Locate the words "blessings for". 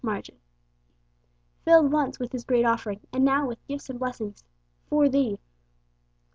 3.99-5.07